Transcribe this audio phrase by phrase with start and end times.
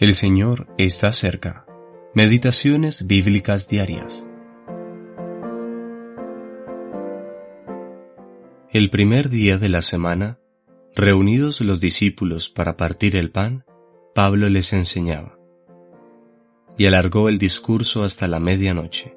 [0.00, 1.66] El Señor está cerca.
[2.14, 4.28] Meditaciones bíblicas diarias.
[8.70, 10.38] El primer día de la semana,
[10.94, 13.64] reunidos los discípulos para partir el pan,
[14.14, 15.36] Pablo les enseñaba.
[16.76, 19.16] Y alargó el discurso hasta la medianoche.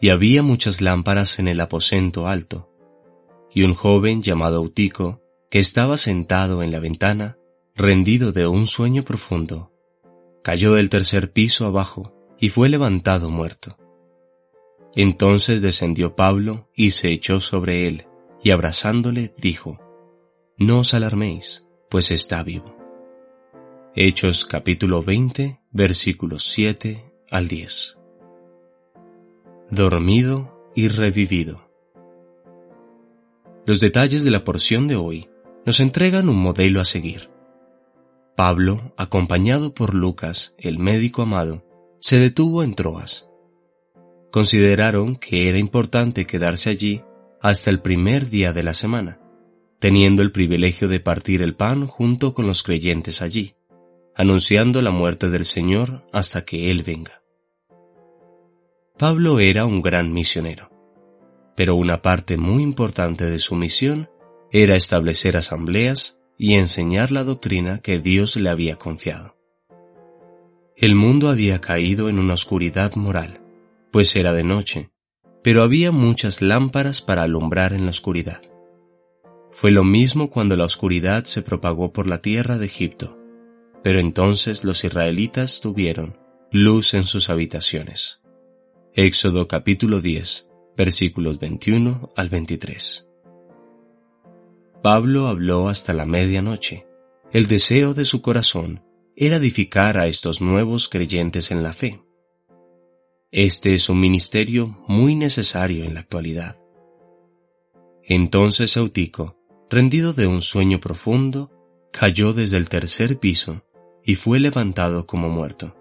[0.00, 2.70] Y había muchas lámparas en el aposento alto,
[3.52, 5.20] y un joven llamado Eutico,
[5.50, 7.36] que estaba sentado en la ventana,
[7.74, 9.73] rendido de un sueño profundo,
[10.44, 13.78] cayó del tercer piso abajo y fue levantado muerto.
[14.94, 18.06] Entonces descendió Pablo y se echó sobre él,
[18.42, 19.80] y abrazándole dijo,
[20.58, 22.76] No os alarméis, pues está vivo.
[23.96, 27.96] Hechos capítulo 20, versículos 7 al 10.
[29.70, 31.66] Dormido y revivido.
[33.64, 35.30] Los detalles de la porción de hoy
[35.64, 37.33] nos entregan un modelo a seguir.
[38.36, 41.64] Pablo, acompañado por Lucas, el médico amado,
[42.00, 43.30] se detuvo en Troas.
[44.32, 47.04] Consideraron que era importante quedarse allí
[47.40, 49.20] hasta el primer día de la semana,
[49.78, 53.54] teniendo el privilegio de partir el pan junto con los creyentes allí,
[54.16, 57.22] anunciando la muerte del Señor hasta que Él venga.
[58.98, 60.70] Pablo era un gran misionero,
[61.54, 64.10] pero una parte muy importante de su misión
[64.50, 69.36] era establecer asambleas y enseñar la doctrina que Dios le había confiado.
[70.76, 73.40] El mundo había caído en una oscuridad moral,
[73.90, 74.90] pues era de noche,
[75.42, 78.42] pero había muchas lámparas para alumbrar en la oscuridad.
[79.52, 83.16] Fue lo mismo cuando la oscuridad se propagó por la tierra de Egipto,
[83.84, 86.18] pero entonces los israelitas tuvieron
[86.50, 88.20] luz en sus habitaciones.
[88.94, 93.03] Éxodo capítulo 10, versículos 21 al 23.
[94.84, 96.86] Pablo habló hasta la medianoche.
[97.32, 98.82] El deseo de su corazón
[99.16, 102.02] era edificar a estos nuevos creyentes en la fe.
[103.32, 106.58] Este es un ministerio muy necesario en la actualidad.
[108.02, 109.38] Entonces Eutico,
[109.70, 111.50] rendido de un sueño profundo,
[111.90, 113.62] cayó desde el tercer piso
[114.04, 115.74] y fue levantado como muerto.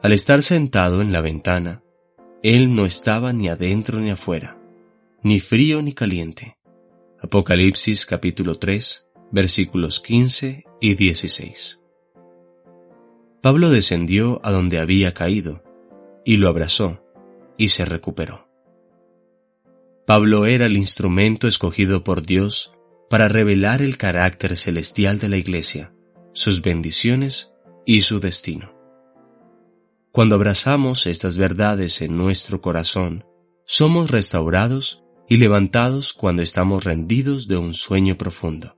[0.00, 1.82] Al estar sentado en la ventana,
[2.42, 4.58] él no estaba ni adentro ni afuera,
[5.22, 6.57] ni frío ni caliente
[7.20, 11.82] Apocalipsis capítulo 3, versículos 15 y 16.
[13.42, 15.64] Pablo descendió a donde había caído,
[16.24, 17.04] y lo abrazó,
[17.56, 18.46] y se recuperó.
[20.06, 22.72] Pablo era el instrumento escogido por Dios
[23.10, 25.92] para revelar el carácter celestial de la Iglesia,
[26.32, 27.52] sus bendiciones
[27.84, 28.72] y su destino.
[30.12, 33.24] Cuando abrazamos estas verdades en nuestro corazón,
[33.64, 38.76] somos restaurados y levantados cuando estamos rendidos de un sueño profundo,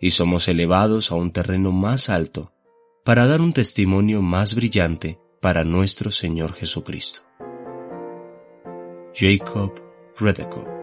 [0.00, 2.52] y somos elevados a un terreno más alto
[3.04, 7.20] para dar un testimonio más brillante para nuestro Señor Jesucristo.
[9.14, 9.72] Jacob
[10.18, 10.77] Redekop